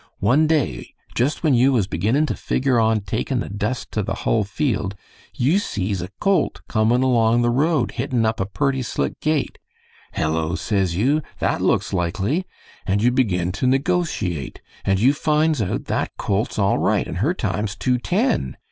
[0.19, 4.15] One day, just when you was beginnin' to figure on takin' the dust to the
[4.25, 4.95] hull field,
[5.35, 9.59] you sees a colt comin' along the road hittin' up a purty slick gait.
[10.13, 12.45] 'Hello,' says you, 'that looks likely,'
[12.87, 17.35] and you begin to negotiate, and you finds out that colt's all right and her
[17.35, 18.57] time's two ten.